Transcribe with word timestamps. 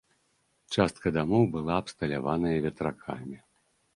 Частка 0.77 1.07
дамоў 1.17 1.43
была 1.57 1.73
абсталяваная 1.81 2.53
ветракамі. 2.67 3.37